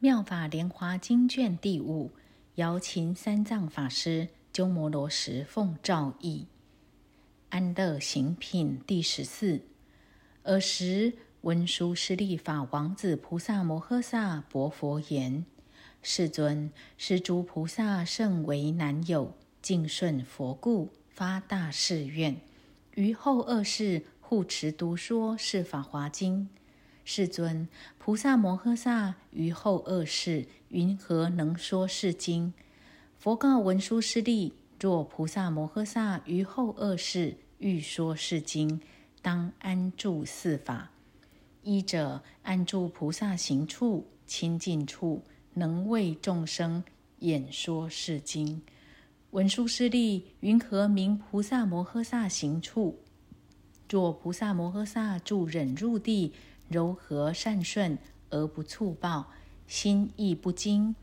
[0.00, 2.12] 妙法莲华经卷第五，
[2.54, 6.46] 姚琴三藏法师鸠摩罗什奉诏译。
[7.48, 9.62] 安乐行品第十四。
[10.44, 15.44] 尔时，文殊师利法王子菩萨摩诃萨薄佛言
[16.00, 22.40] ：“世尊，是诸菩萨甚为难有，敬顺佛故，发大誓愿，
[22.94, 26.48] 于后二世护持读说是法华经。”
[27.10, 27.66] 世尊，
[27.96, 32.52] 菩萨摩诃萨于后二世云何能说是经？
[33.18, 38.78] 佛告文殊师利：若菩萨摩诃萨于后二世欲说是经，
[39.22, 40.90] 当安住四法：
[41.62, 45.22] 一者安住菩萨行处、清净处，
[45.54, 46.84] 能为众生
[47.20, 48.60] 演说是经。
[49.30, 52.98] 文殊师利云何名菩萨摩诃萨行处？
[53.88, 56.34] 若菩萨摩诃萨住忍入地。
[56.68, 57.98] 柔和善顺
[58.30, 59.26] 而不粗暴，
[59.66, 60.94] 心意不惊；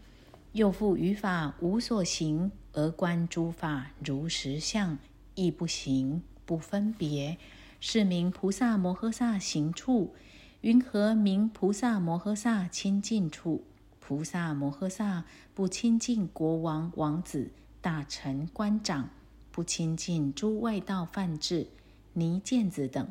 [0.53, 4.97] 又复于法无所行而观诸法如实相，
[5.33, 7.37] 亦不行不分别，
[7.79, 10.13] 是名菩萨摩诃萨行处。
[10.61, 13.63] 云何名菩萨摩诃萨亲近处？
[13.99, 19.09] 菩萨摩诃萨不亲近国王、王子、大臣、官长，
[19.51, 21.67] 不亲近诸外道梵志、
[22.13, 23.07] 尼犍子等，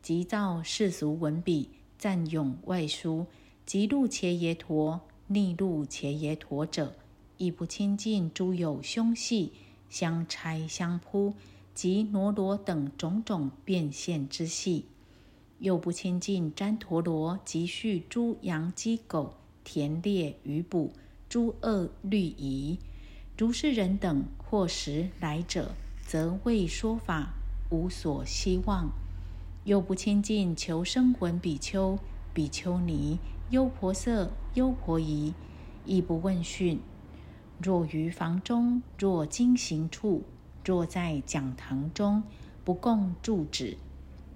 [0.00, 1.68] 即造世俗文笔。
[2.00, 3.26] 赞咏外书，
[3.66, 6.94] 即入伽耶陀、逆入伽耶陀者，
[7.36, 9.52] 亦不亲近诸有凶系、
[9.90, 11.34] 相拆相扑
[11.74, 14.86] 及挪罗等种种变现之系，
[15.58, 20.94] 又不亲近旃陀罗及续诸羊鸡狗、田猎鱼捕
[21.28, 22.78] 诸恶律仪。
[23.36, 25.72] 如是人等或时来者，
[26.06, 27.34] 则未说法，
[27.70, 28.90] 无所希望。
[29.70, 31.96] 又不亲近求生魂比丘、
[32.34, 35.32] 比丘尼、优婆塞、优婆夷，
[35.84, 36.80] 亦不问讯。
[37.62, 40.24] 若于房中，若经行处，
[40.64, 42.24] 若在讲堂中，
[42.64, 43.78] 不共住止。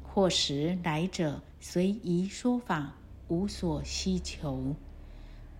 [0.05, 2.95] 或时来者，随宜说法，
[3.27, 4.77] 无所希求。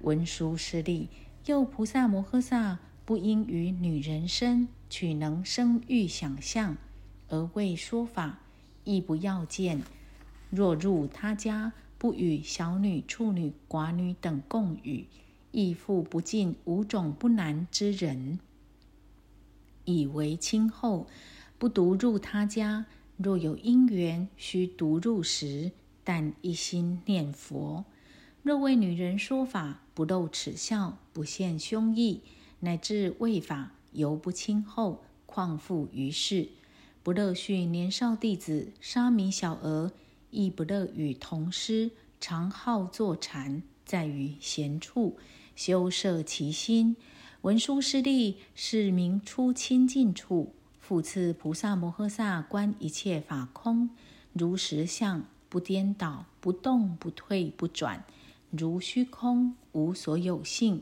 [0.03, 1.09] 文殊师利，
[1.47, 6.77] 又菩萨摩诃萨不因于女人身取能生育想象，
[7.29, 8.39] 而为说法。
[8.85, 9.83] 亦不要见。
[10.51, 15.07] 若入他家，不与小女、处女、寡女等共语，
[15.51, 18.39] 亦复不尽五种不难之人，
[19.85, 21.07] 以为亲厚。
[21.59, 22.85] 不独入他家，
[23.17, 27.85] 若有因缘须独入时，但一心念佛。
[28.43, 32.21] 若为女人说法，不露齿笑，不现凶意，
[32.61, 36.49] 乃至为法犹不亲厚，况复于世。
[37.05, 39.93] 不乐训年少弟子沙弥小儿，
[40.31, 45.19] 亦不乐与同师常好坐禅，在于闲处
[45.55, 46.97] 修摄其心。
[47.43, 53.91] 文殊师利是名出清净处，复次菩萨摩诃萨观一切法空，
[54.33, 58.03] 如实相，不颠倒，不动，不退，不转，
[58.51, 60.81] 如虚空，无所有性。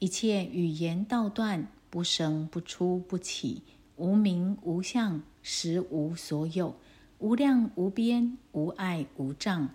[0.00, 3.62] 一切语言道断，不生不出不起，
[4.02, 5.22] 无名无相。
[5.44, 6.74] 实无所有，
[7.18, 9.68] 无量无边，无碍无障。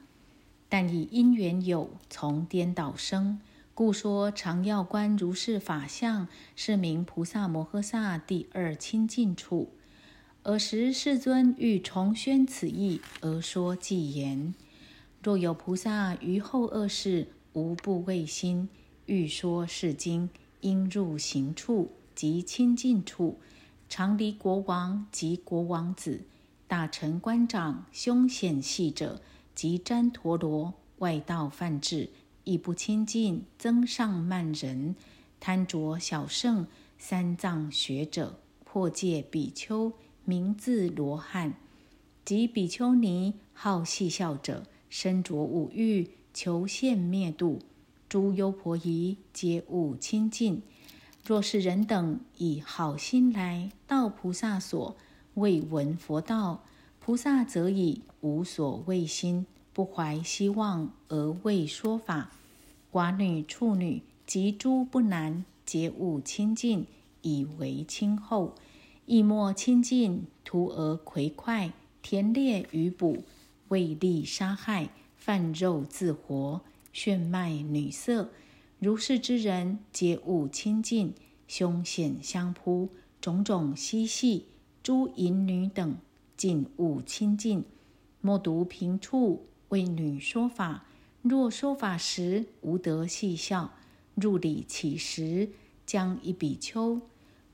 [0.67, 3.39] 但以因缘有，从颠倒生，
[3.73, 6.27] 故说常要观如是法相，
[6.57, 9.69] 是名菩萨摩诃萨第二清净处。
[10.43, 14.53] 尔时世尊欲重宣此意，而说偈言：
[15.23, 18.67] 若有菩萨于后二世无不畏心，
[19.05, 20.29] 欲说是经，
[20.61, 23.37] 应入行处及清净处。
[23.89, 26.25] 常离国王及国王子、
[26.67, 29.21] 大臣官长、凶险系者
[29.55, 32.09] 及旃陀罗外道犯智，
[32.43, 34.95] 亦不亲近增上慢人、
[35.39, 36.67] 贪着小圣
[36.97, 39.93] 三藏学者、破戒比丘、
[40.25, 41.53] 名字罗汉
[42.25, 47.59] 及比丘尼好戏笑者，身着五欲，求现灭度，
[48.09, 50.61] 诸优婆夷皆勿亲近。
[51.27, 54.95] 若是人等以好心来到菩萨所，
[55.33, 56.63] 未闻佛道，
[57.01, 62.31] 菩萨则以无所畏心，不怀希望而未说法。
[62.93, 66.87] 寡女、处女及诸不难，皆勿亲近，
[67.21, 68.55] 以为亲厚。
[69.05, 73.25] 亦莫亲近徒儿葵快，田猎鱼捕，
[73.67, 74.87] 为利杀害，
[75.17, 76.61] 贩肉自活，
[76.93, 78.29] 炫卖女色。
[78.79, 81.13] 如是之人，皆勿亲近；
[81.47, 82.89] 凶险相扑，
[83.19, 84.45] 种种嬉戏，
[84.83, 85.97] 诸淫女等，
[86.35, 87.65] 尽勿亲近。
[88.21, 90.85] 莫独平处为女说法。
[91.23, 93.73] 若说法时无得细笑，
[94.13, 95.49] 入理起时，
[95.83, 97.01] 将一比丘。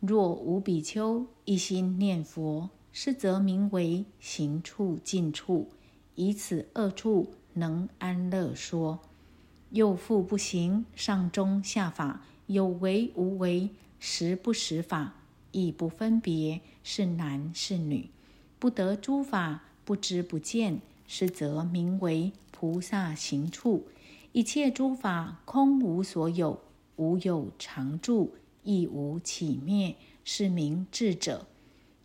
[0.01, 5.69] 若无比丘一心念佛，是则名为行处尽处，
[6.15, 8.99] 以此二处能安乐说。
[9.73, 15.15] 右复不行上中下法，有为无为，实不实法，
[15.51, 18.09] 亦不分别是男是女，
[18.59, 23.87] 不得诸法，不知不见，是则名为菩萨行处。
[24.31, 26.61] 一切诸法空无所有，
[26.97, 28.35] 无有常住。
[28.63, 31.47] 亦无起灭，是名智者。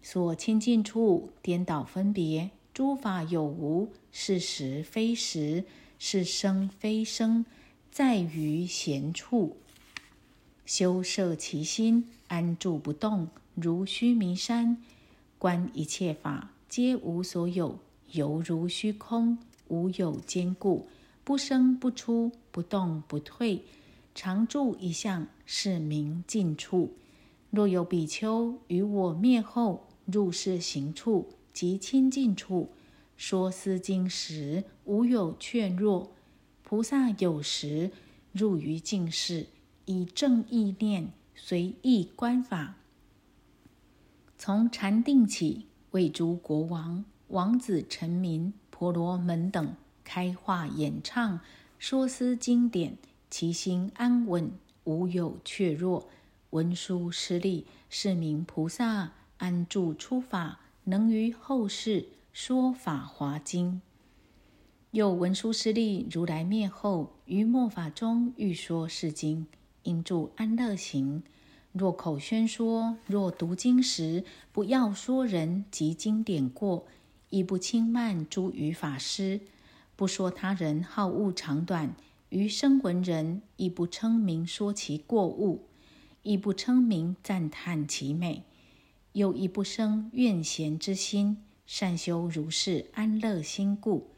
[0.03, 5.65] 所亲近处颠倒分别，诸法有无，是实非实，
[5.99, 7.45] 是生非生，
[7.91, 9.57] 在于闲处。
[10.65, 14.77] 修摄其心，安住不动，如须弥山。
[15.39, 17.79] 观一切法，皆无所有，
[18.13, 20.89] 犹如虚空，无有坚固，
[21.25, 23.63] 不生不出，不动不退。
[24.15, 26.93] 常住一向，是名尽处。
[27.51, 32.69] 若有比丘于我灭后入世行处及清净处，
[33.19, 36.13] 说思经时，无有怯弱。
[36.63, 37.91] 菩萨有时
[38.33, 39.49] 入于净室，
[39.87, 42.77] 以正意念随意观法，
[44.39, 49.75] 从禅定起，为诸国王、王子、臣民、婆罗门等
[50.05, 51.41] 开化演唱，
[51.79, 52.97] 说思经典。
[53.31, 54.51] 其心安稳，
[54.85, 56.09] 无有怯弱。
[56.51, 62.07] 文殊师利是名菩萨，安住出法，能于后世
[62.41, 63.83] 说法华经。
[64.93, 69.49] 又文殊师利如来灭后，于末法中欲说是经，
[69.83, 71.25] 应住安乐行。
[71.73, 76.87] 若口宣说，若读经时，不要说人及经典过，
[77.29, 79.41] 亦不轻慢诸语法师，
[79.97, 81.97] 不说他人好恶长短。
[82.29, 85.65] 于声闻人亦不称名说其过误，
[86.23, 88.45] 亦不称名赞叹其美，
[89.15, 94.09] 又亦不生怨嫌之心，善修如是安乐心故。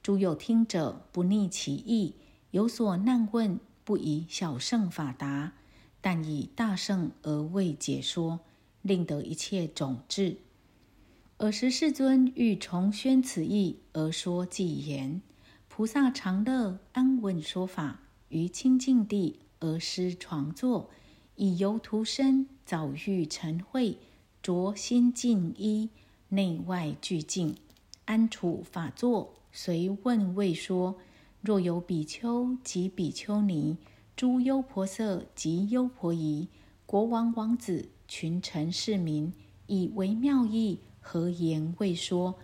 [0.00, 2.14] 诸有听者不逆其意，
[2.52, 5.54] 有所难问，不以小圣法答，
[6.00, 8.38] 但以大圣而为解说，
[8.82, 10.36] 令得一切种智。
[11.38, 15.20] 尔时世尊欲重宣此意，而说偈言。
[15.66, 20.88] 菩萨常乐安稳说法，于清净地而施床座，
[21.34, 23.98] 以由涂身，早欲晨会，
[24.40, 25.90] 着心净衣，
[26.30, 27.54] 内外俱净，
[28.06, 30.96] 安处法座，随问未说。
[31.42, 33.76] 若有比丘及比丘尼，
[34.14, 36.48] 诸优婆塞及优婆夷，
[36.86, 39.32] 国王王子，群臣士民，
[39.66, 42.36] 以为妙义，何言未说？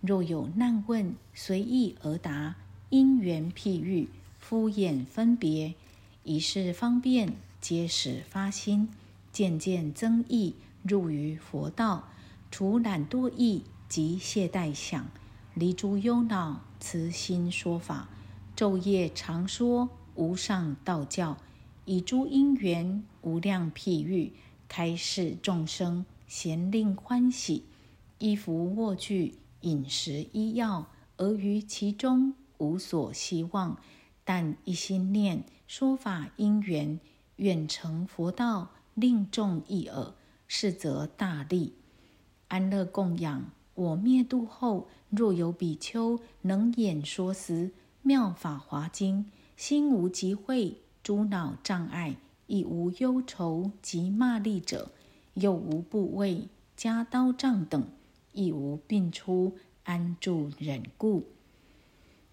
[0.00, 2.56] 若有难问，随意而答。
[2.90, 4.08] 因缘譬喻，
[4.38, 5.74] 敷衍分别，
[6.24, 8.88] 以是方便，皆使发心，
[9.32, 12.08] 渐渐增益，入于佛道，
[12.52, 15.08] 除懒惰意及懈怠想，
[15.54, 18.10] 离诸忧恼，慈心说法，
[18.54, 21.38] 昼夜常说无上道教，
[21.86, 24.34] 以诸因缘无量譬喻，
[24.68, 27.64] 开示众生，咸令欢喜，
[28.18, 32.34] 衣服卧具饮食医药，而于其中。
[32.58, 33.78] 无所希望，
[34.24, 37.00] 但一心念说法因缘，
[37.36, 40.14] 愿成佛道，令众一耳，
[40.46, 41.72] 是则大利。
[42.52, 47.70] 安乐供养，我灭度后，若有比丘能演说时
[48.02, 49.24] 妙法华经，
[49.56, 52.16] 心无疾秽，诸恼障碍，
[52.48, 54.90] 亦无忧愁及骂力者，
[55.32, 57.86] 又无部位加刀杖等，
[58.34, 61.24] 亦无病出，安住忍故。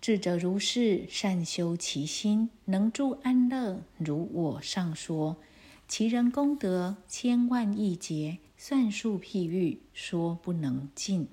[0.02, 3.80] 智者如是善修其心，能住安乐。
[3.98, 5.38] 如我上说，
[5.88, 11.30] 其人功德千万亿劫，算数譬喻说不能尽。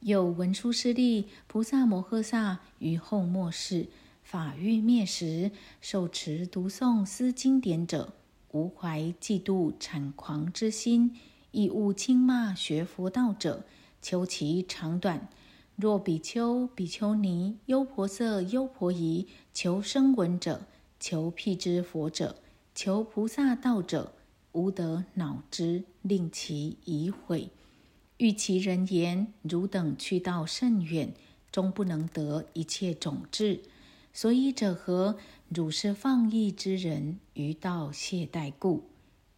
[0.00, 3.86] 有文殊师利菩萨摩诃萨于后末世
[4.22, 5.50] 法欲灭时，
[5.80, 8.12] 受持读诵思经典者，
[8.52, 11.16] 无怀嫉妒谄狂之心，
[11.52, 13.64] 亦勿轻骂学佛道者，
[14.02, 15.30] 求其长短。
[15.74, 20.66] 若比丘、比丘尼、优婆塞、优婆夷，求声闻者，
[21.00, 22.36] 求辟支佛者，
[22.74, 24.12] 求菩萨道者，
[24.54, 27.50] 无得恼之，令其疑悔。
[28.16, 31.12] 欲其人言：汝等去道甚远，
[31.52, 33.60] 终不能得一切种智。
[34.12, 35.18] 所以者何？
[35.48, 38.84] 汝是放逸之人，于道懈怠故。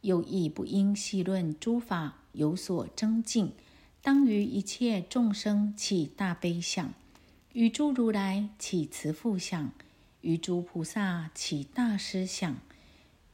[0.02, 3.52] 又亦不应细论诸法有所增进。
[4.02, 6.94] 当于一切众生起大悲想，
[7.54, 9.72] 与诸如来起慈父想，
[10.20, 12.56] 于诸菩萨起大思想，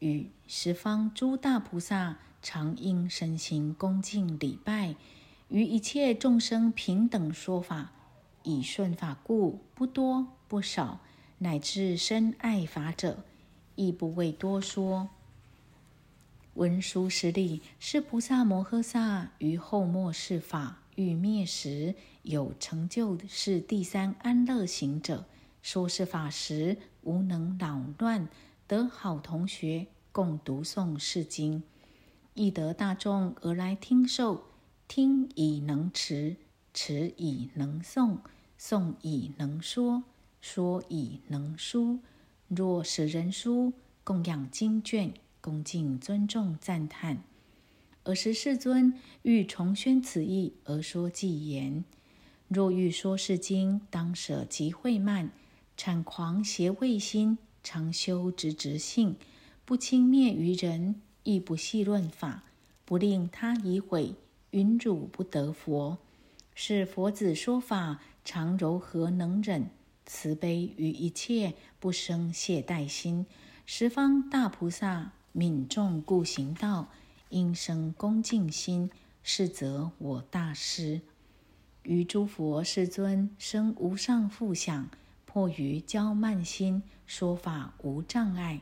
[0.03, 4.97] 与十方诸大菩萨常应身行恭敬礼拜，
[5.49, 7.93] 于一切众生平等说法，
[8.43, 10.99] 以顺法故，不多不少，
[11.39, 13.23] 乃至深爱法者，
[13.77, 15.09] 亦不为多说。
[16.55, 20.79] 文殊师利是菩萨摩诃萨于后末世法。
[20.97, 25.25] 欲灭时，有成就是第三安乐行者。
[25.63, 28.29] 说是法时，无能扰乱，
[28.73, 31.63] 得好同学共读诵是经，
[32.33, 34.45] 亦得大众而来听受。
[34.89, 36.37] 听以能持，
[36.73, 38.17] 持以能诵，
[38.59, 40.05] 诵以能说，
[40.41, 41.99] 说以能书。
[42.49, 45.13] 若使人书，供养经卷，
[45.43, 47.23] 恭敬尊重赞叹。
[48.05, 51.85] 尔时世尊欲重宣此意，而说偈言：
[52.49, 55.31] 若欲说是经，当舍集会慢，
[55.77, 59.17] 产狂邪畏心，常修直直性，
[59.65, 62.45] 不轻蔑于人，亦不戏论法，
[62.85, 64.15] 不令他疑毁，
[64.51, 65.99] 云汝不得佛。
[66.55, 69.71] 是佛子说法，常柔和能忍，
[70.07, 73.27] 慈悲于一切，不生懈怠心。
[73.65, 76.89] 十方大菩萨悯众故行道。
[77.31, 78.91] 应生恭敬心，
[79.23, 81.01] 是则我大师
[81.83, 84.91] 于诸佛世尊生无上富想，
[85.33, 88.61] 迫于骄慢心，说法无障碍。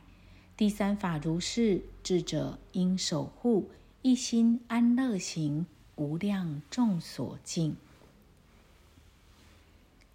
[0.55, 3.69] 第三法如是，智者应守护，
[4.01, 5.65] 一心安乐行，
[5.97, 7.75] 无量众所敬。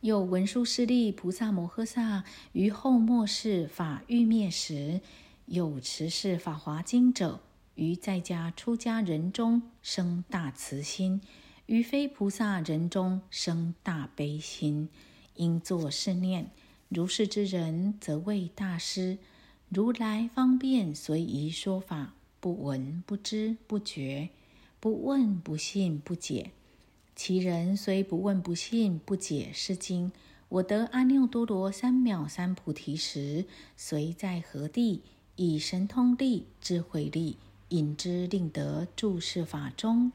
[0.01, 5.03] 有文殊师利菩萨摩诃萨于后末世法欲灭时，
[5.45, 7.41] 有持是法华经者。
[7.75, 11.21] 于在家出家人中生大慈心，
[11.67, 14.89] 于非菩萨人中生大悲心，
[15.37, 16.51] 应作是念：
[16.89, 19.19] 如是之人，则为大师。
[19.69, 24.29] 如来方便随宜说法，不闻不知不觉，
[24.79, 26.51] 不问不信不解。
[27.15, 30.13] 其人虽不问不信不解是经，
[30.49, 35.03] 我得阿耨多罗三藐三菩提时，随在何地，
[35.37, 37.37] 以神通力、智慧力。
[37.71, 40.13] 引之令得住世法中，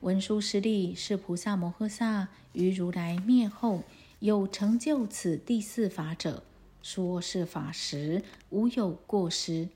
[0.00, 3.82] 文殊师利是菩萨摩诃萨于如来灭后
[4.20, 6.42] 有成就此第四法者，
[6.82, 9.68] 说是法时无有过失，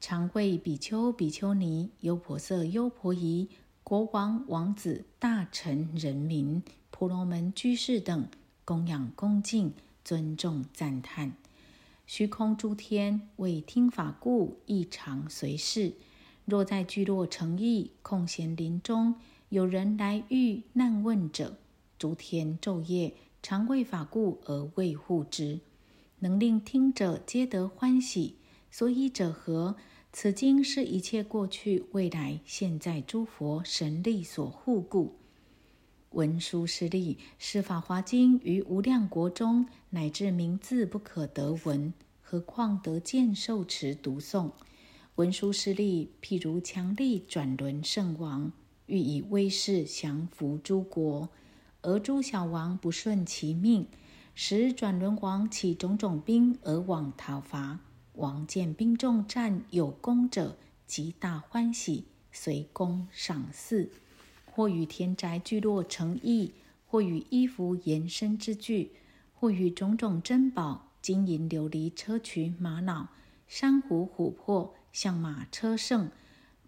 [0.00, 3.48] 常为比丘、比丘尼、优婆塞、优婆夷、
[3.82, 6.62] 国王、王子、大臣、人民、
[6.92, 8.28] 婆罗门居士等
[8.64, 9.74] 供养恭敬、
[10.04, 11.32] 尊重赞叹。
[12.06, 15.94] 虚空诸天为听法故，异常随侍。
[16.44, 19.16] 若在聚落城邑空闲林中，
[19.48, 21.56] 有人来遇难问者，
[21.98, 25.60] 诸天昼夜常为法故而为护之，
[26.20, 28.36] 能令听者皆得欢喜。
[28.70, 29.76] 所以者何？
[30.14, 35.16] 此经是一切过去、未来、现在诸佛神力所护故。
[36.10, 44.50] 文殊师利是法华经于无量国中，乃至名字不可得闻，何况得见受持读诵？
[45.14, 48.52] 文殊师利，譬如强力转轮圣王，
[48.84, 51.30] 欲以威势降服诸国，
[51.82, 53.86] 而诸小王不顺其命，
[54.34, 57.80] 使转轮王起种种兵而往讨伐。
[58.14, 63.90] 王见兵众战有功者，极大欢喜，随功赏赐，
[64.44, 66.52] 或与田宅聚落成邑，
[66.86, 68.92] 或与衣服延伸之具，
[69.34, 73.08] 或与种种珍宝、金银琉璃砗磲玛瑙、
[73.48, 74.74] 珊瑚琥珀。
[74.92, 76.10] 象马车胜，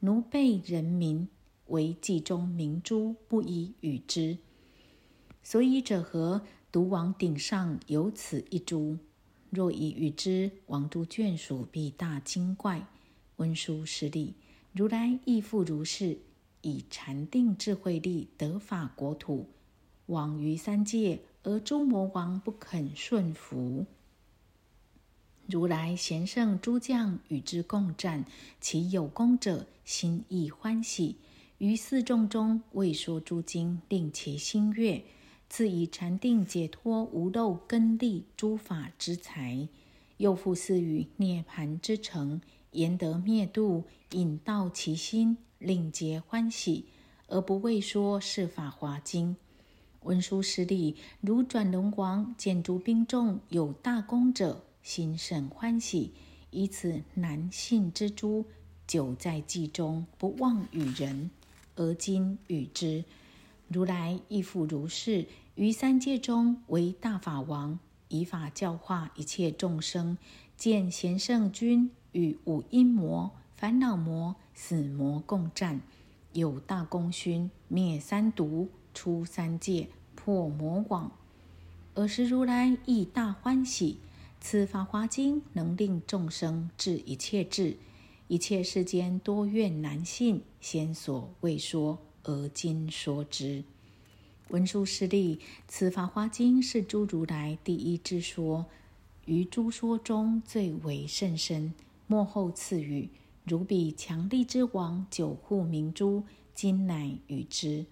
[0.00, 1.28] 奴婢人民
[1.66, 4.38] 为计中明珠，不宜与之。
[5.44, 6.42] 所以者何？
[6.72, 8.98] 独王顶上有此一珠，
[9.50, 12.84] 若以与之，王都眷属必大惊怪。
[13.36, 14.34] 温殊师利，
[14.72, 16.18] 如来亦复如是，
[16.62, 19.48] 以禅定智慧力得法国土，
[20.06, 23.86] 往于三界，而诸魔王不肯顺服。
[25.46, 28.24] 如来贤圣诸将与之共战，
[28.60, 31.18] 其有功者心亦欢喜。
[31.58, 35.04] 于四众中未说诸经，令其心悦。
[35.56, 39.68] 自以禅定解脱无漏根利诸法之财，
[40.16, 42.40] 又复赐予涅盘之城，
[42.72, 46.86] 言得灭度，引导其心，令皆欢喜，
[47.28, 49.36] 而不为说是法华经。
[50.00, 54.64] 文殊师利，如转轮王见诸兵众有大功者。
[54.82, 56.10] 心甚欢喜，
[56.50, 58.44] 以此难信之诸，
[58.88, 61.30] 久在记中，不忘与人。
[61.76, 63.04] 而今与之，
[63.68, 65.24] 如来亦复如是。
[65.54, 70.18] 于三界中为大法王，以法教化一切众生。
[70.56, 75.80] 见贤圣君与五阴魔、烦恼魔、死魔共战，
[76.32, 81.12] 有大功勋，灭三毒，出三界，破魔网。
[81.94, 83.98] 尔时如来亦大欢喜，
[84.40, 87.76] 此法华经能令众生治一切智。
[88.26, 93.62] 一切世间多怨难信，先所未说，而今说之。
[94.54, 98.66] 文殊师利，此法华经是诸如来第一之说。
[99.24, 101.74] 于诸说中最为甚深，
[102.06, 103.08] 末后赐予
[103.42, 106.22] 如彼强力之王九护明珠，
[106.54, 107.84] 今乃与之。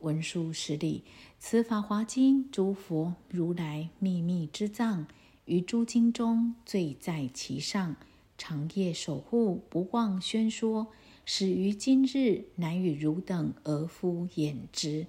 [0.00, 1.02] 文殊师利，
[1.38, 5.06] 此法华经诸佛如来秘密之藏，
[5.44, 7.96] 于诸经中最在其上，
[8.38, 10.86] 长夜守护，不忘宣说。
[11.26, 15.06] 始于今日，乃与汝等而敷演之。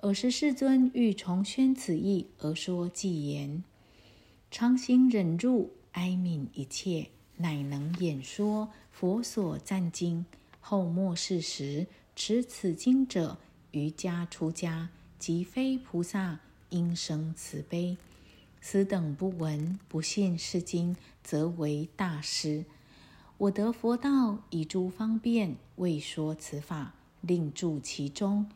[0.00, 3.64] 尔时世尊欲重宣此意，而说偈言。
[4.50, 10.26] 常行忍辱，哀悯一切，乃能演说佛所赞经。
[10.60, 13.38] 后末世时，持此经者，
[13.70, 17.96] 瑜伽出家，即非菩萨，应生慈悲。
[18.60, 22.66] 此等不闻不信是经，则为大师。
[23.38, 28.46] 我得佛道，以诸方便，为说此法，令住其中。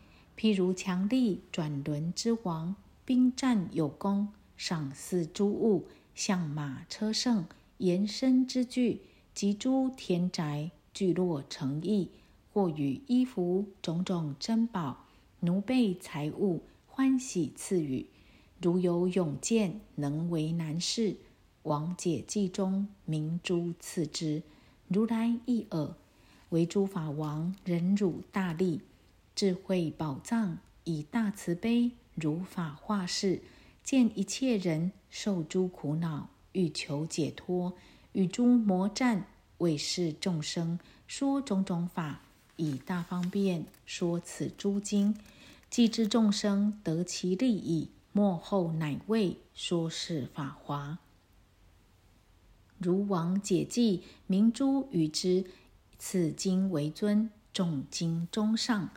[0.40, 4.28] 譬如强力转轮之王，兵战有功。
[4.56, 7.44] 赏赐诸物，象马车胜，
[7.76, 9.02] 延伸之具，
[9.35, 12.09] 及诸田宅聚落成邑，
[12.54, 15.04] 或与衣服种种珍宝、
[15.40, 18.06] 奴婢财物，欢喜赐予。
[18.62, 21.16] 如有勇健，能为难事，
[21.64, 24.42] 王解记中明珠赐之。
[24.88, 25.94] 如来一耳，
[26.49, 28.80] 为诸法王，忍辱大力，
[29.40, 33.40] 智慧宝藏，以大慈悲，如法化世。
[33.82, 37.73] 见一切人受诸苦恼，欲求解脱，
[38.12, 39.25] 与诸魔战，
[39.56, 42.20] 为是众生说种种法，
[42.57, 45.16] 以大方便说此诸经，
[45.70, 50.98] 既知众生得其利益，末后乃为说是法华。
[52.76, 55.46] 如王解记明珠与之，
[55.98, 58.90] 此经为尊，众经中上。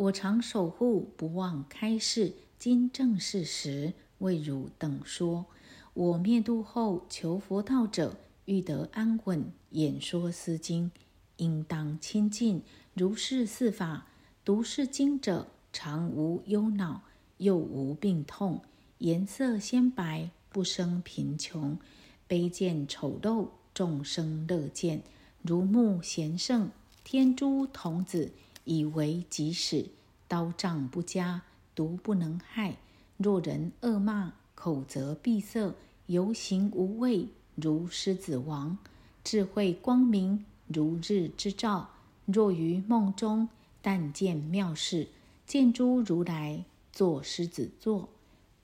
[0.00, 2.32] 我常守护，不忘开示。
[2.58, 3.92] 今正是时。
[4.20, 5.44] 为汝等说，
[5.92, 10.90] 我灭度后求佛道者，欲得安稳，演说斯经，
[11.36, 12.62] 应当亲近
[12.94, 14.06] 如是四法。
[14.42, 17.02] 读是经者，常无忧恼，
[17.36, 18.62] 又无病痛，
[18.98, 21.78] 颜色鲜白，不生贫穷。
[22.26, 25.02] 卑贱丑陋，众生乐见。
[25.42, 26.70] 如目贤圣，
[27.04, 28.32] 天诸童子，
[28.64, 29.86] 以为己使。
[30.28, 31.42] 刀杖不加，
[31.74, 32.76] 毒不能害。
[33.16, 35.74] 若人恶骂，口则闭塞，
[36.06, 38.76] 游行无畏，如狮子王；
[39.24, 41.90] 智慧光明，如日之照。
[42.26, 43.48] 若于梦中，
[43.82, 45.08] 但见妙事，
[45.46, 48.08] 见诸如来坐狮子座，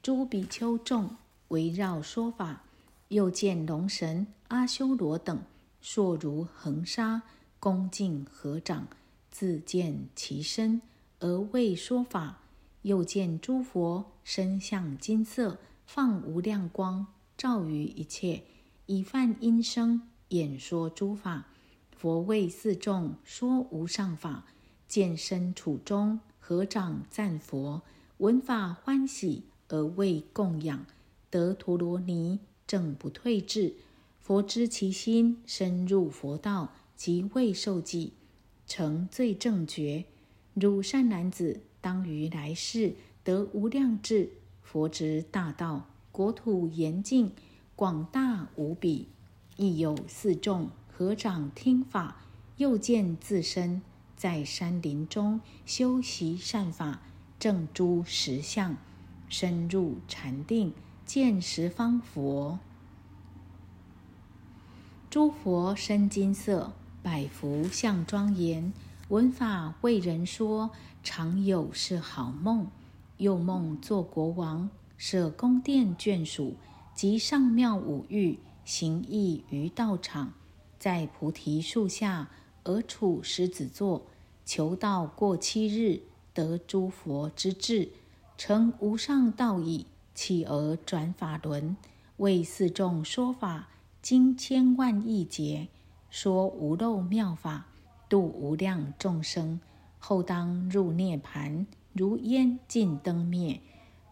[0.03, 1.17] 诸比丘众
[1.49, 2.63] 围绕说法，
[3.09, 5.43] 又见龙神阿修罗等，
[5.81, 7.23] 硕如恒沙，
[7.59, 8.87] 恭敬合掌，
[9.39, 10.81] 自见其身
[11.21, 12.41] 而为说法。
[12.81, 18.45] 又见诸佛身相金色，放无量光，照于一切，
[18.87, 21.49] 以梵音声演说诸法。
[21.95, 24.47] 佛为四众说无上法，
[24.89, 27.83] 见身处中，合掌赞佛，
[28.17, 30.87] 闻法欢喜，而为供养，
[31.29, 33.75] 得陀罗尼，正不退志。
[34.19, 38.15] 佛知其心，深入佛道，即未受记，
[38.67, 40.05] 成最正觉。
[40.55, 41.61] 汝善男子。
[41.79, 47.31] 当于来世得无量智，佛之大道，国土严净，
[47.77, 49.07] 广大无比。
[49.57, 52.25] 亦有四众合掌听法，
[52.57, 53.83] 又见自身
[54.17, 57.03] 在山林中修习善法，
[57.39, 58.77] 正诸实相，
[59.29, 60.73] 深入禅定，
[61.05, 62.59] 见十方佛。
[65.09, 66.73] 诸佛身金色，
[67.07, 68.73] 百福相庄严。
[69.11, 70.73] 闻法为人说，
[71.05, 72.67] 常有是好梦。
[73.19, 76.57] 又梦做国王，设宫殿眷属，
[76.97, 80.33] 及上妙五欲，行义于道场，
[80.81, 82.29] 在菩提树下
[82.65, 84.03] 而处狮子座，
[84.45, 86.01] 求道过七日，
[86.35, 87.89] 得诸佛之智，
[88.37, 91.77] 成无上道矣，起而转法轮，
[92.17, 93.69] 为四众说法，
[94.03, 95.69] 经千万亿劫，
[96.11, 97.67] 说无漏妙法。
[98.09, 99.61] 度无量众生，
[99.99, 103.61] 后当入涅盘，如烟尽灯灭。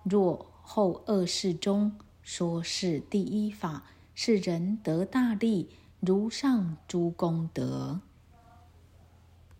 [0.02, 5.68] 若后恶世中说是第一法，是人得大利，
[6.00, 8.00] 如上诸功德。